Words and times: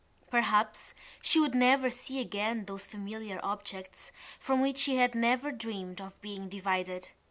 Perhaps 0.31 0.95
she 1.21 1.39
would 1.39 1.53
never 1.53 1.91
see 1.91 2.19
again 2.19 2.65
those 2.65 2.87
familiar 2.87 3.39
objects 3.43 4.11
from 4.39 4.59
which 4.59 4.79
she 4.79 4.95
had 4.95 5.13
never 5.13 5.51
dreamed 5.51 6.01
of 6.01 6.19
being 6.23 6.49
divided. 6.49 7.11